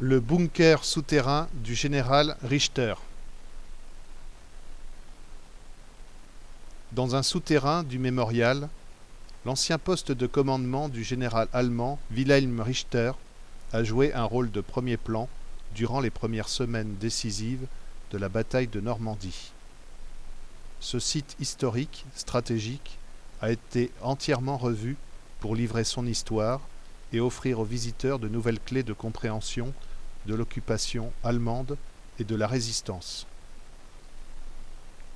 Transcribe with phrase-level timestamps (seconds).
[0.00, 2.94] Le bunker souterrain du général Richter.
[6.92, 8.68] Dans un souterrain du mémorial,
[9.44, 13.10] l'ancien poste de commandement du général allemand Wilhelm Richter
[13.72, 15.28] a joué un rôle de premier plan
[15.74, 17.66] durant les premières semaines décisives
[18.12, 19.50] de la bataille de Normandie.
[20.78, 22.98] Ce site historique, stratégique,
[23.40, 24.96] a été entièrement revu
[25.40, 26.60] pour livrer son histoire
[27.12, 29.72] et offrir aux visiteurs de nouvelles clés de compréhension
[30.26, 31.76] de l'occupation allemande
[32.18, 33.26] et de la résistance.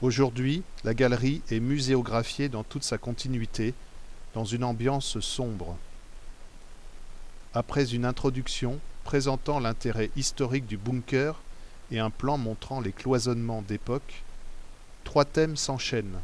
[0.01, 3.75] Aujourd'hui, la galerie est muséographiée dans toute sa continuité,
[4.35, 5.77] dans une ambiance sombre.
[7.55, 11.41] Après une introduction présentant l'intérêt historique du bunker
[11.91, 14.23] et un plan montrant les cloisonnements d'époque,
[15.05, 16.21] trois thèmes s'enchaînent.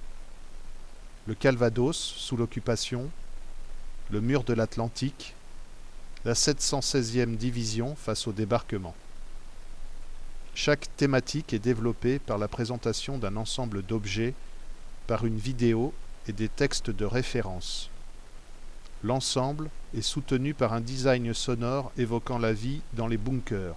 [1.27, 3.11] Le Calvados sous l'occupation,
[4.11, 5.35] le mur de l'Atlantique
[6.29, 8.95] la 716e division face au débarquement.
[10.55, 14.35] Chaque thématique est développée par la présentation d'un ensemble d'objets,
[15.07, 15.95] par une vidéo
[16.27, 17.89] et des textes de référence.
[19.03, 23.77] L'ensemble est soutenu par un design sonore évoquant la vie dans les bunkers.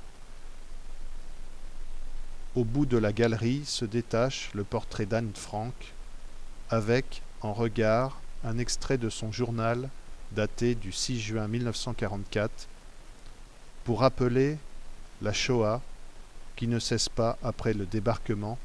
[2.58, 5.94] Au bout de la galerie se détache le portrait d'Anne Frank,
[6.70, 9.88] avec, en regard, un extrait de son journal
[10.34, 12.68] daté du 6 juin 1944,
[13.84, 14.58] pour rappeler
[15.22, 15.82] la Shoah
[16.56, 18.58] qui ne cesse pas après le débarquement,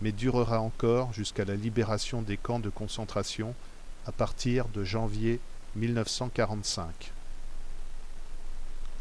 [0.00, 3.54] mais durera encore jusqu'à la libération des camps de concentration
[4.06, 5.40] à partir de janvier
[5.76, 7.12] 1945.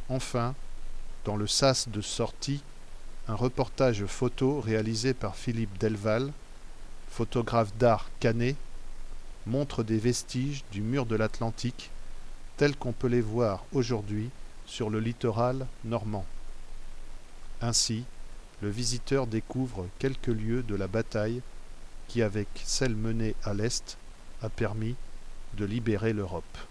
[0.10, 0.56] Enfin,
[1.26, 2.62] dans le sas de sortie,
[3.28, 6.32] un reportage photo réalisé par Philippe Delval,
[7.12, 8.56] photographe d'art canet,
[9.46, 11.92] montre des vestiges du mur de l'Atlantique
[12.60, 14.30] tels qu'on peut les voir aujourd'hui
[14.66, 16.26] sur le littoral normand.
[17.62, 18.04] Ainsi,
[18.62, 21.42] le visiteur découvre quelques lieux de la bataille
[22.10, 23.98] qui, avec celle menée à l'Est,
[24.42, 24.96] a permis
[25.54, 26.69] de libérer l'Europe.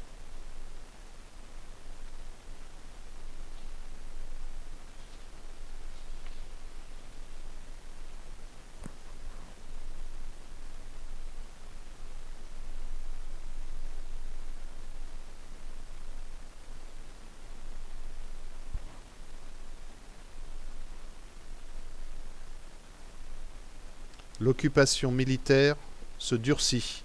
[24.40, 25.74] L'occupation militaire
[26.18, 27.02] se durcit.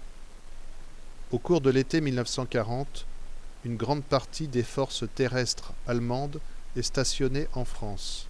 [1.32, 3.06] Au cours de l'été 1940,
[3.64, 6.40] une grande partie des forces terrestres allemandes
[6.76, 8.28] est stationnée en France.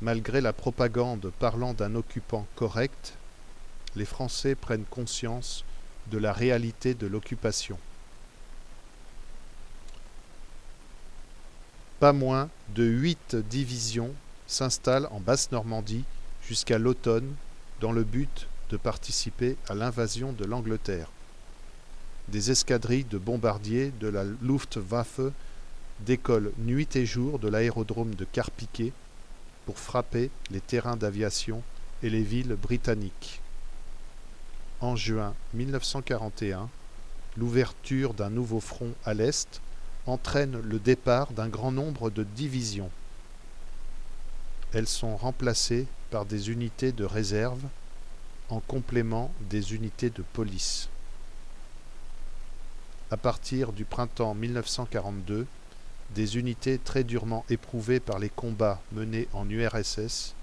[0.00, 3.14] Malgré la propagande parlant d'un occupant correct,
[3.96, 5.64] les Français prennent conscience
[6.12, 7.78] de la réalité de l'occupation.
[11.98, 14.12] Pas moins de huit divisions
[14.46, 16.04] s'installent en Basse-Normandie
[16.46, 17.34] jusqu'à l'automne
[17.80, 21.08] dans le but de participer à l'invasion de l'Angleterre.
[22.28, 25.20] Des escadrilles de bombardiers de la Luftwaffe
[26.00, 28.92] décollent nuit et jour de l'aérodrome de Carpiquet
[29.66, 31.62] pour frapper les terrains d'aviation
[32.02, 33.40] et les villes britanniques.
[34.80, 36.68] En juin 1941,
[37.36, 39.60] l'ouverture d'un nouveau front à l'Est
[40.06, 42.90] entraîne le départ d'un grand nombre de divisions.
[44.72, 47.60] Elles sont remplacées par des unités de réserve
[48.48, 50.88] en complément des unités de police.
[53.10, 55.44] À partir du printemps 1942,
[56.14, 60.36] des unités très durement éprouvées par les combats menés en URSS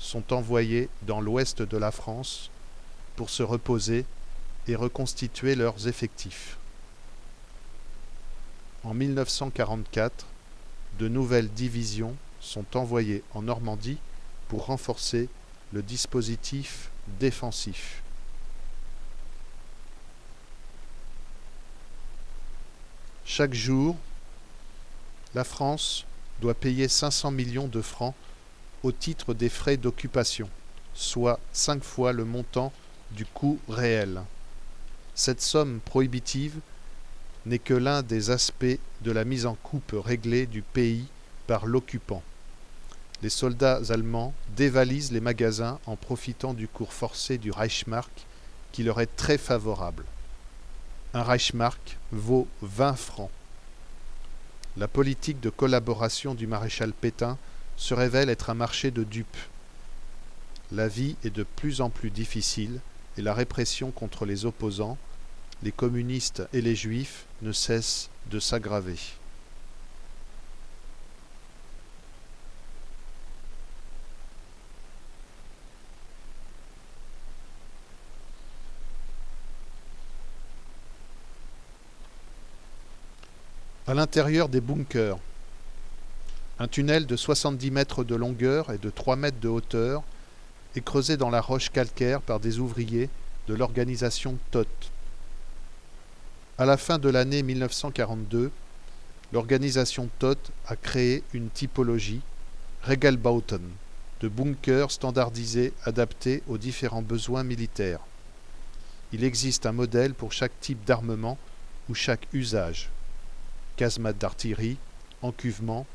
[0.00, 2.50] sont envoyées dans l'ouest de la France
[3.14, 4.06] pour se reposer
[4.66, 6.58] et reconstituer leurs effectifs.
[8.82, 10.26] En 1944,
[10.98, 13.98] de nouvelles divisions sont envoyées en Normandie
[14.48, 15.28] pour renforcer
[15.72, 18.02] le dispositif défensif.
[23.24, 23.96] Chaque jour,
[25.34, 26.04] la France
[26.40, 28.14] doit payer 500 millions de francs
[28.82, 30.48] au titre des frais d'occupation,
[30.94, 32.72] soit cinq fois le montant
[33.12, 34.22] du coût réel.
[35.14, 36.60] Cette somme prohibitive
[37.46, 41.06] n'est que l'un des aspects de la mise en coupe réglée du pays
[41.46, 42.22] par l'occupant
[43.22, 48.10] les soldats allemands dévalisent les magasins en profitant du cours forcé du Reichsmark
[48.72, 50.04] qui leur est très favorable.
[51.14, 53.30] Un Reichsmark vaut 20 francs.
[54.76, 57.38] La politique de collaboration du maréchal Pétain
[57.76, 59.36] se révèle être un marché de dupes.
[60.72, 62.80] La vie est de plus en plus difficile
[63.16, 64.98] et la répression contre les opposants,
[65.62, 68.98] les communistes et les juifs ne cesse de s'aggraver.
[83.86, 85.18] À l'intérieur des bunkers,
[86.58, 90.02] un tunnel de 70 mètres de longueur et de 3 mètres de hauteur
[90.74, 93.10] est creusé dans la roche calcaire par des ouvriers
[93.46, 94.66] de l'organisation TOT.
[96.56, 98.50] À la fin de l'année 1942,
[99.34, 102.22] l'organisation TOT a créé une typologie,
[102.84, 103.68] Regelbauten,
[104.20, 108.00] de bunkers standardisés adaptés aux différents besoins militaires.
[109.12, 111.36] Il existe un modèle pour chaque type d'armement
[111.90, 112.88] ou chaque usage.
[113.76, 114.76] Casemate d'artillerie,
[115.22, 115.86] encuvement,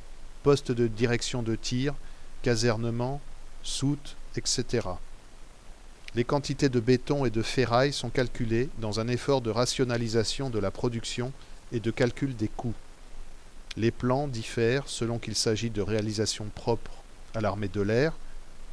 [0.43, 1.93] poste de direction de tir,
[2.41, 3.21] casernement,
[3.63, 4.87] soute, etc.
[6.15, 10.59] Les quantités de béton et de ferraille sont calculées dans un effort de rationalisation de
[10.59, 11.31] la production
[11.71, 12.73] et de calcul des coûts.
[13.77, 17.03] Les plans diffèrent selon qu'il s'agit de réalisations propres
[17.35, 18.13] à l'armée de l'air,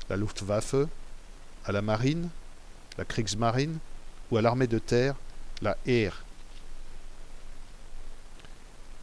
[0.08, 0.76] la Luftwaffe,
[1.64, 2.30] à la marine,
[2.96, 3.78] la Kriegsmarine,
[4.30, 5.14] ou à l'armée de terre,
[5.62, 6.25] la Heer.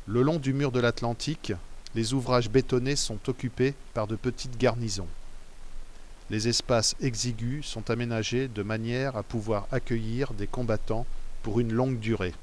[0.05, 1.53] Le long du mur de l'Atlantique,
[1.95, 5.07] les ouvrages bétonnés sont occupés par de petites garnisons.
[6.29, 11.05] Les espaces exigus sont aménagés de manière à pouvoir accueillir des combattants
[11.41, 12.33] pour une longue durée.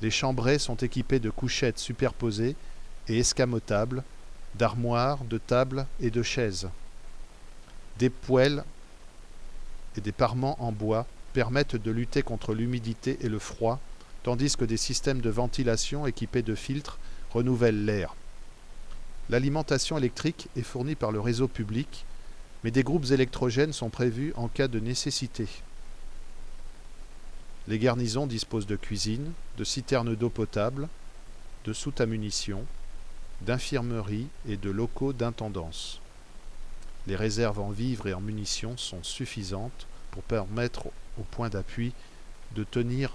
[0.00, 2.56] Les chambrées sont équipées de couchettes superposées
[3.08, 4.02] et escamotables,
[4.54, 6.70] d'armoires, de tables et de chaises.
[7.98, 8.64] Des poêles
[9.98, 13.80] et des parements en bois permettent de lutter contre l'humidité et le froid,
[14.22, 16.98] tandis que des systèmes de ventilation équipés de filtres
[17.32, 18.14] renouvellent l'air.
[19.30, 22.04] L'alimentation électrique est fournie par le réseau public,
[22.64, 25.48] mais des groupes électrogènes sont prévus en cas de nécessité.
[27.68, 30.88] Les garnisons disposent de cuisines, de citernes d'eau potable,
[31.64, 32.64] de soutes à munitions,
[33.40, 36.00] d'infirmeries et de locaux d'intendance.
[37.06, 40.86] Les réserves en vivres et en munitions sont suffisantes pour permettre
[41.18, 41.92] au point d'appui
[42.54, 43.12] de tenir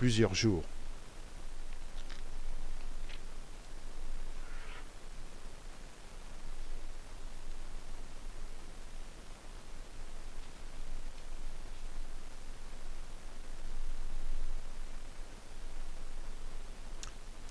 [0.00, 0.64] plusieurs jours.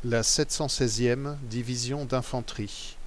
[0.03, 2.97] La 716e division d'infanterie.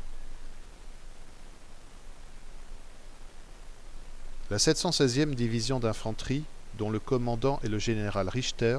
[4.52, 6.44] La 716e division d'infanterie,
[6.78, 8.78] dont le commandant est le général Richter,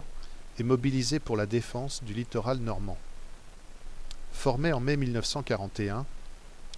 [0.60, 2.98] est mobilisée pour la défense du littoral normand.
[4.34, 6.06] Formée en mai 1941,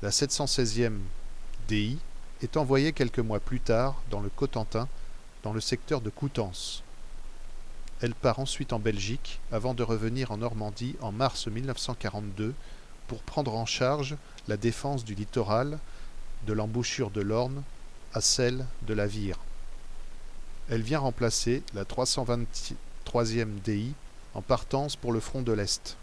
[0.02, 1.00] la 716e
[1.68, 1.98] DI
[2.42, 4.88] est envoyée quelques mois plus tard dans le Cotentin,
[5.44, 6.84] dans le secteur de Coutances.
[8.02, 12.54] Elle part ensuite en Belgique avant de revenir en Normandie en mars 1942
[13.08, 14.18] pour prendre en charge
[14.48, 15.80] la défense du littoral,
[16.46, 17.64] de l'embouchure de l'Orne
[18.14, 19.40] à celle de la Vire.
[20.70, 21.86] Elle vient remplacer la
[23.06, 23.94] 323e DI
[24.34, 25.98] en partance pour le front de l'Est.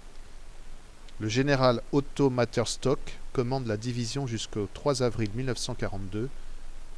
[1.21, 2.99] Le général Otto Matterstock
[3.33, 6.29] commande la division jusqu'au 3 avril 1942,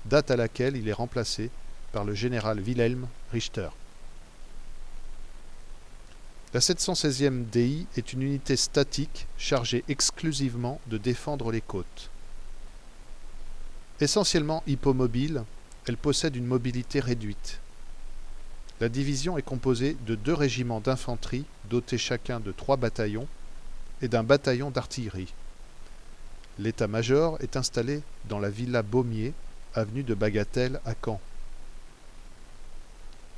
[0.06, 1.50] date à laquelle il est remplacé
[1.92, 3.68] par le général Wilhelm Richter.
[6.52, 12.10] La 716e DI est une unité statique chargée exclusivement de défendre les côtes.
[14.00, 15.44] Essentiellement hippomobile,
[15.86, 17.60] elle possède une mobilité réduite.
[18.80, 23.28] La division est composée de deux régiments d'infanterie dotés chacun de trois bataillons
[24.02, 25.32] et d'un bataillon d'artillerie.
[26.58, 29.32] L'état-major est installé dans la villa Baumier,
[29.74, 31.20] avenue de Bagatelle à Caen.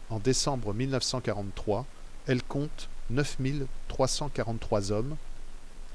[0.09, 1.85] En décembre 1943,
[2.27, 5.17] elle compte 9343 hommes,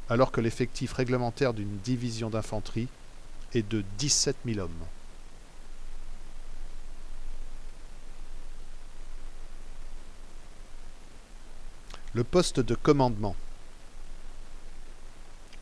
[0.10, 2.90] alors que l'effectif réglementaire d'une division d'infanterie
[3.54, 4.70] et de 17 000 hommes.
[12.14, 13.38] Le poste de commandement.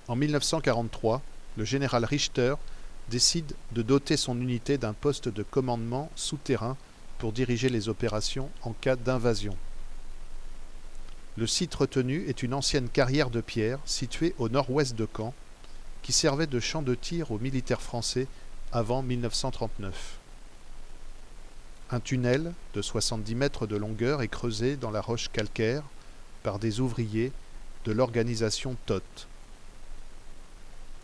[0.08, 1.22] En 1943,
[1.58, 2.56] le général Richter
[3.12, 6.76] décide de doter son unité d'un poste de commandement souterrain
[7.20, 9.56] pour diriger les opérations en cas d'invasion.
[11.38, 15.36] Le site retenu est une ancienne carrière de pierre située au nord-ouest de Caen,
[16.02, 18.26] qui servait de champ de tir aux militaires français
[18.72, 20.18] avant 1939.
[21.92, 25.84] Un tunnel de 70 mètres de longueur est creusé dans la roche calcaire
[26.44, 27.32] par des ouvriers
[27.86, 29.04] de l'organisation TOT.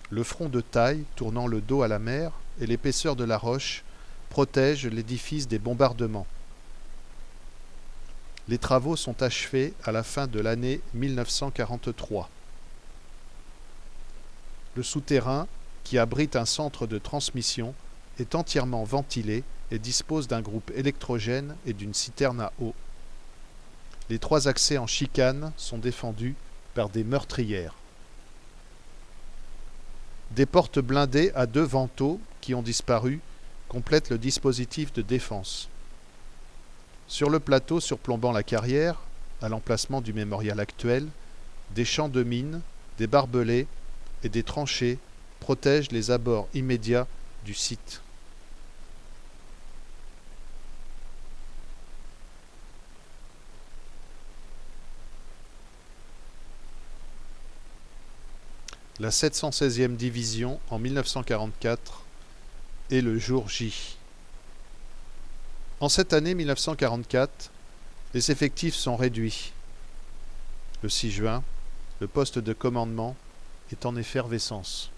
[0.09, 3.83] Le front de taille tournant le dos à la mer et l'épaisseur de la roche
[4.29, 6.27] protègent l'édifice des bombardements.
[8.47, 12.29] Les travaux sont achevés à la fin de l'année 1943.
[14.75, 15.47] Le souterrain,
[15.83, 17.73] qui abrite un centre de transmission,
[18.19, 22.75] est entièrement ventilé et dispose d'un groupe électrogène et d'une citerne à eau.
[24.09, 26.35] Les trois accès en chicane sont défendus
[26.75, 27.73] par des meurtrières.
[30.31, 33.19] Des portes blindées à deux vantaux qui ont disparu
[33.67, 35.69] complètent le dispositif de défense.
[37.07, 39.01] Sur le plateau surplombant la carrière,
[39.41, 41.07] à l'emplacement du mémorial actuel,
[41.73, 42.61] des champs de mines,
[42.97, 43.67] des barbelés
[44.23, 44.99] et des tranchées
[45.39, 47.07] protègent les abords immédiats
[47.43, 48.01] du site.
[59.01, 62.03] La 716e division en 1944
[62.91, 63.97] est le jour J.
[65.81, 67.51] En cette année 1944,
[68.13, 69.51] les effectifs sont réduits.
[70.81, 71.43] Le 6 juin,
[71.99, 73.17] le poste de commandement
[73.69, 74.91] est en effervescence.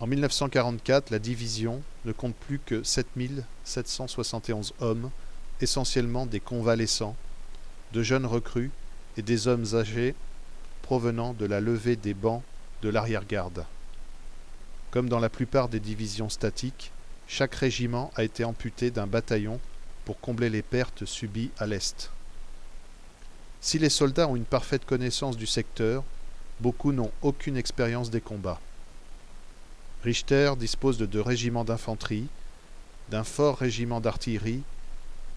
[0.00, 5.10] En 1944, la division ne compte plus que 7771 hommes,
[5.62, 7.16] essentiellement des convalescents,
[7.94, 8.70] de jeunes recrues
[9.18, 10.14] et des hommes âgés
[10.82, 12.42] provenant de la levée des bancs
[12.82, 13.66] de l'arrière-garde.
[14.90, 16.92] Comme dans la plupart des divisions statiques,
[17.26, 19.60] chaque régiment a été amputé d'un bataillon
[20.06, 22.10] pour combler les pertes subies à l'Est.
[23.60, 26.04] Si les soldats ont une parfaite connaissance du secteur,
[26.60, 28.60] beaucoup n'ont aucune expérience des combats.
[30.04, 32.28] Richter dispose de deux régiments d'infanterie,
[33.10, 34.62] d'un fort régiment d'artillerie,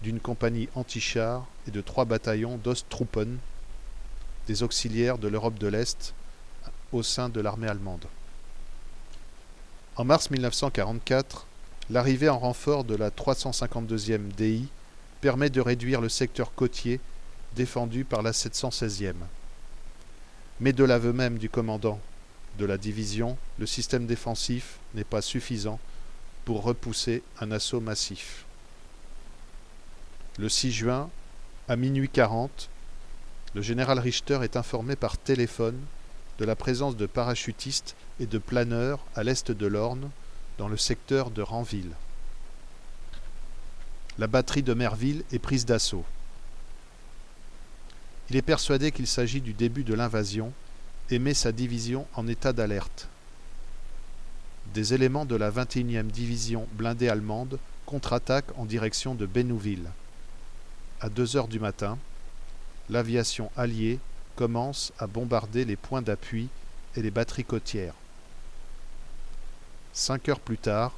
[0.02, 3.38] d'une compagnie anti-chars et de trois bataillons d'Osttruppen,
[4.46, 6.14] des auxiliaires de l'Europe de l'Est
[6.92, 8.04] au sein de l'armée allemande.
[9.96, 11.46] En mars 1944,
[11.90, 14.68] l'arrivée en renfort de la 352e DI
[15.20, 17.00] permet de réduire le secteur côtier
[17.54, 19.14] défendu par la 716e.
[20.60, 22.00] Mais de l'aveu même du commandant
[22.58, 25.78] de la division, le système défensif n'est pas suffisant
[26.44, 28.44] pour repousser un assaut massif.
[30.38, 31.10] Le 6 juin,
[31.68, 32.68] à minuit 40,
[33.54, 35.78] le général Richter est informé par téléphone
[36.38, 40.10] de la présence de parachutistes et de planeurs à l'est de l'Orne,
[40.58, 41.92] dans le secteur de Ranville.
[44.18, 46.04] La batterie de Merville est prise d'assaut.
[48.30, 50.52] Il est persuadé qu'il s'agit du début de l'invasion
[51.10, 53.08] et met sa division en état d'alerte.
[54.74, 59.90] Des éléments de la 21e division blindée allemande contre-attaquent en direction de Bénouville.
[61.00, 61.98] À 2 heures du matin,
[62.90, 63.98] l'aviation alliée
[64.36, 66.48] commence à bombarder les points d'appui
[66.96, 67.94] et les batteries côtières.
[69.92, 70.92] Cinq heures plus tard,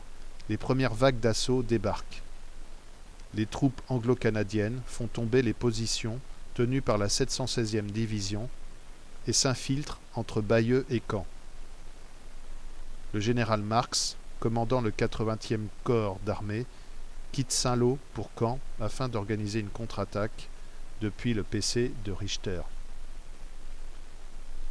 [0.48, 2.22] les premières vagues d'assaut débarquent.
[3.34, 6.20] Les troupes anglo-canadiennes font tomber les positions
[6.54, 8.48] tenues par la 716e division
[9.26, 11.26] et s'infiltrent entre Bayeux et Caen.
[13.12, 16.66] Le général Marx, commandant le 80e corps d'armée,
[17.32, 20.48] quitte Saint-Lô pour Caen afin d'organiser une contre-attaque
[21.04, 22.62] depuis le PC de Richter.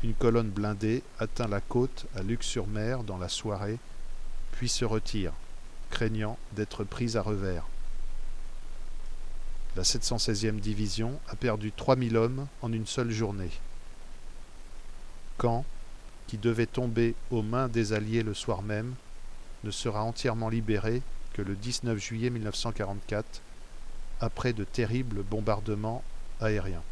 [0.02, 3.78] Une colonne blindée atteint la côte à Luc-sur-Mer dans la soirée,
[4.52, 5.32] puis se retire,
[5.92, 7.68] craignant d'être prise à revers.
[9.75, 13.52] La 716e division a perdu 3000 hommes en une seule journée.
[15.40, 15.63] Caen,
[16.25, 18.96] qui devait tomber aux mains des Alliés le soir même,
[19.63, 23.42] ne sera entièrement libéré que le 19 juillet 1944,
[24.20, 26.04] après de terribles bombardements
[26.42, 26.84] aériens.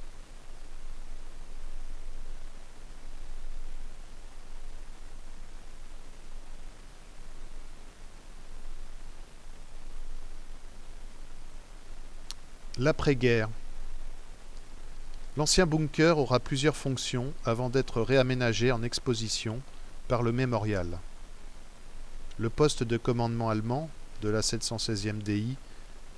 [12.78, 13.50] L'après-guerre.
[15.38, 19.62] L'ancien bunker aura plusieurs fonctions avant d'être réaménagé en exposition
[20.08, 20.98] par le mémorial.
[22.38, 23.90] Le poste de commandement allemand
[24.22, 25.56] de la 716e DI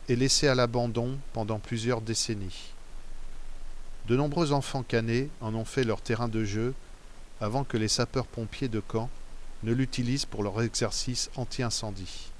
[0.09, 2.72] est laissé à l'abandon pendant plusieurs décennies.
[4.07, 6.73] De nombreux enfants canés en ont fait leur terrain de jeu
[7.39, 9.09] avant que les sapeurs-pompiers de Caen
[9.63, 12.31] ne l'utilisent pour leur exercice anti-incendie.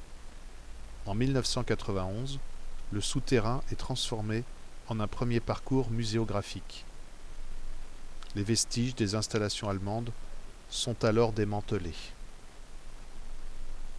[1.05, 2.39] En 1991,
[2.91, 4.43] le souterrain est transformé
[4.89, 6.85] en un premier parcours muséographique.
[8.35, 10.11] Les vestiges des installations allemandes
[10.69, 11.93] sont alors démantelés.